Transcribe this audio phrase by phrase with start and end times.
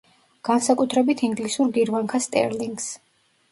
[0.47, 2.91] განსაკუთრებით ინგლისურ გირვანქა სტერლინგს.